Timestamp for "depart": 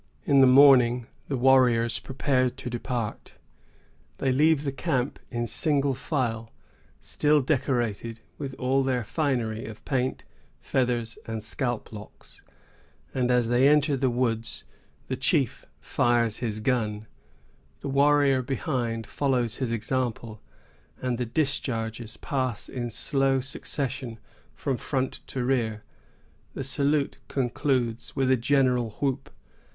2.71-3.33